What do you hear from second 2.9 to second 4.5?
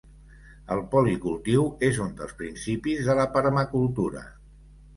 de la permacultura.